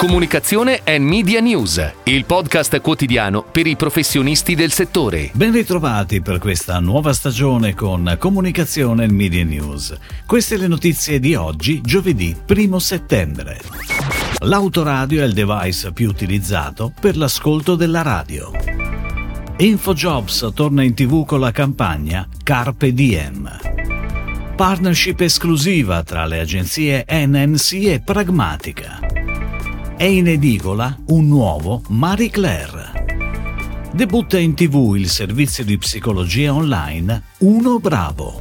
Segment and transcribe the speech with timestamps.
[0.00, 5.30] Comunicazione e Media News, il podcast quotidiano per i professionisti del settore.
[5.34, 9.94] Ben ritrovati per questa nuova stagione con Comunicazione e Media News.
[10.24, 13.60] Queste le notizie di oggi, giovedì 1 settembre.
[14.38, 18.52] L'autoradio è il device più utilizzato per l'ascolto della radio.
[19.58, 23.54] InfoJobs torna in tv con la campagna Carpe Diem.
[24.56, 29.09] Partnership esclusiva tra le agenzie NNC e Pragmatica
[30.00, 33.90] è in edicola un nuovo Marie Claire.
[33.92, 38.38] Debutta in tv il servizio di psicologia online Uno Bravo.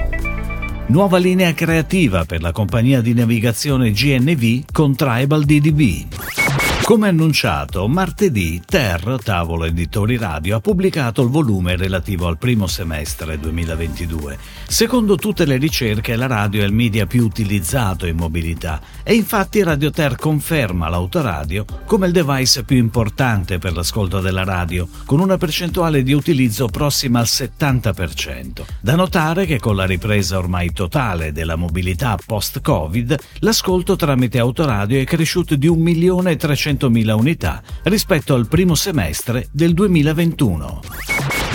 [0.87, 6.68] Nuova linea creativa per la compagnia di navigazione GNV con Tribal DDB.
[6.89, 13.37] Come annunciato, martedì Ter, tavolo editori radio, ha pubblicato il volume relativo al primo semestre
[13.37, 14.39] 2022.
[14.67, 19.61] Secondo tutte le ricerche la radio è il media più utilizzato in mobilità e infatti
[19.61, 25.37] Radio Ter conferma l'autoradio come il device più importante per l'ascolto della radio, con una
[25.37, 28.65] percentuale di utilizzo prossima al 70%.
[28.81, 35.03] Da notare che con la ripresa ormai totale della mobilità post-Covid, l'ascolto tramite autoradio è
[35.03, 40.79] cresciuto di 1.300.000 400.000 unità rispetto al primo semestre del 2021.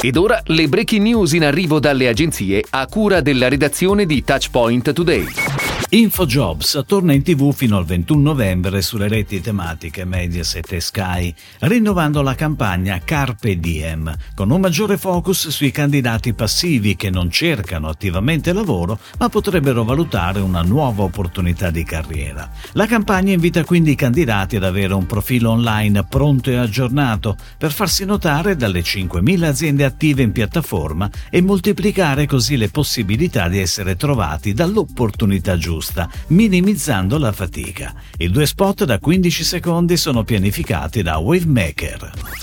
[0.02, 4.92] Ed ora le breaking news in arrivo dalle agenzie a cura della redazione di Touchpoint
[4.92, 5.63] Today.
[5.94, 12.20] InfoJobs torna in tv fino al 21 novembre sulle reti tematiche Mediaset e Sky, rinnovando
[12.20, 18.52] la campagna Carpe Diem, con un maggiore focus sui candidati passivi che non cercano attivamente
[18.52, 22.50] lavoro ma potrebbero valutare una nuova opportunità di carriera.
[22.72, 27.70] La campagna invita quindi i candidati ad avere un profilo online pronto e aggiornato per
[27.70, 33.94] farsi notare dalle 5.000 aziende attive in piattaforma e moltiplicare così le possibilità di essere
[33.94, 37.94] trovati dall'opportunità giusta giusta, minimizzando la fatica.
[38.16, 42.33] I due spot da 15 secondi sono pianificati da Wavemaker.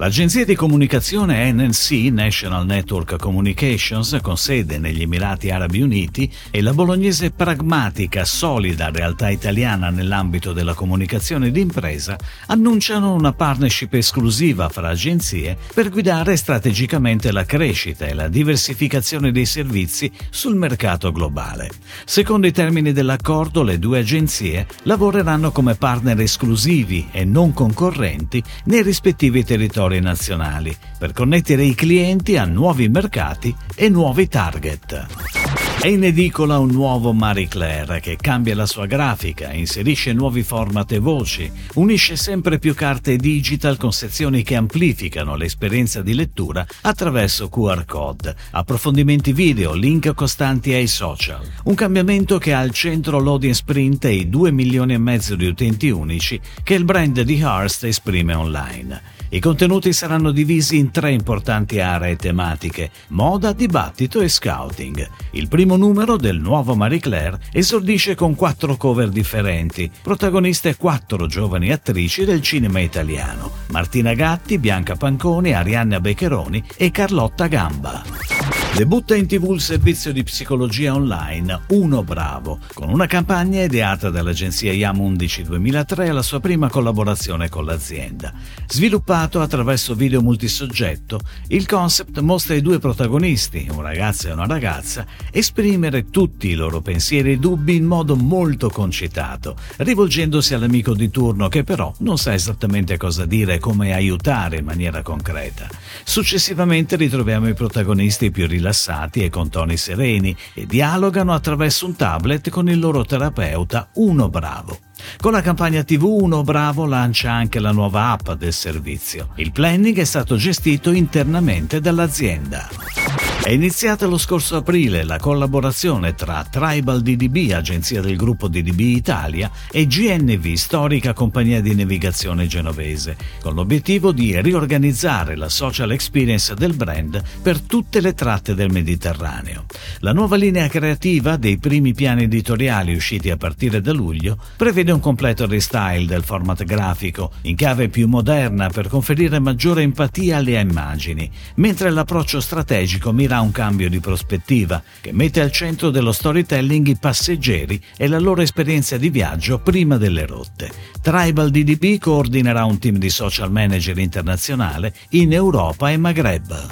[0.00, 6.72] L'agenzia di comunicazione NNC, National Network Communications, con sede negli Emirati Arabi Uniti, e la
[6.72, 12.16] bolognese pragmatica, solida realtà italiana nell'ambito della comunicazione d'impresa,
[12.46, 19.44] annunciano una partnership esclusiva fra agenzie per guidare strategicamente la crescita e la diversificazione dei
[19.44, 21.68] servizi sul mercato globale.
[22.06, 28.82] Secondo i termini dell'accordo, le due agenzie lavoreranno come partner esclusivi e non concorrenti nei
[28.82, 35.49] rispettivi territori territori nazionali per connettere i clienti a nuovi mercati e nuovi target.
[35.80, 40.92] È in edicola un nuovo Marie Claire che cambia la sua grafica, inserisce nuovi format
[40.92, 47.48] e voci, unisce sempre più carte digital con sezioni che amplificano l'esperienza di lettura attraverso
[47.48, 51.40] QR code, approfondimenti video, link costanti ai social.
[51.64, 55.46] Un cambiamento che ha al centro l'audience print e i 2 milioni e mezzo di
[55.46, 59.18] utenti unici che il brand di Hearst esprime online.
[59.32, 65.08] I contenuti saranno divisi in tre importanti aree tematiche: moda, dibattito e scouting.
[65.30, 71.72] Il primo numero del nuovo Marie Claire esordisce con quattro cover differenti, protagoniste quattro giovani
[71.72, 78.39] attrici del cinema italiano: Martina Gatti, Bianca Panconi, Arianna Beccheroni e Carlotta Gamba.
[78.74, 84.72] Debutta in tv il servizio di psicologia online Uno Bravo, con una campagna ideata dall'agenzia
[84.72, 88.32] IAM 11 2003 alla sua prima collaborazione con l'azienda.
[88.66, 95.04] Sviluppato attraverso video multisoggetto, il concept mostra i due protagonisti, un ragazzo e una ragazza,
[95.30, 101.48] esprimere tutti i loro pensieri e dubbi in modo molto concitato, rivolgendosi all'amico di turno
[101.48, 105.68] che però non sa esattamente cosa dire e come aiutare in maniera concreta.
[106.02, 111.96] Successivamente ritroviamo i protagonisti più rilassanti rilassati e con toni sereni e dialogano attraverso un
[111.96, 114.78] tablet con il loro terapeuta Uno Bravo.
[115.18, 119.30] Con la campagna TV Uno Bravo lancia anche la nuova app del servizio.
[119.36, 122.99] Il planning è stato gestito internamente dall'azienda.
[123.42, 129.50] È iniziata lo scorso aprile la collaborazione tra Tribal DDB, agenzia del gruppo DDB Italia,
[129.72, 136.74] e GNV, storica compagnia di navigazione genovese, con l'obiettivo di riorganizzare la social experience del
[136.74, 139.64] brand per tutte le tratte del Mediterraneo.
[140.00, 145.00] La nuova linea creativa dei primi piani editoriali usciti a partire da luglio prevede un
[145.00, 151.28] completo restyle del format grafico in chiave più moderna per conferire maggiore empatia alle immagini,
[151.54, 156.96] mentre l'approccio strategico mira un cambio di prospettiva che mette al centro dello storytelling i
[156.98, 160.72] passeggeri e la loro esperienza di viaggio prima delle rotte.
[161.00, 166.66] Tribal DDB coordinerà un team di social manager internazionale in Europa e Maghreb.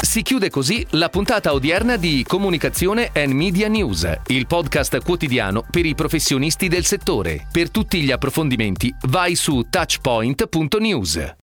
[0.00, 5.84] Si chiude così la puntata odierna di Comunicazione and Media News, il podcast quotidiano per
[5.84, 7.46] i professionisti del settore.
[7.52, 11.34] Per tutti gli approfondimenti vai su touchpoint.news.